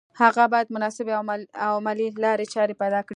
[0.21, 1.13] هغه بايد مناسبې
[1.65, 3.09] او عملي لارې چارې پيدا کړي.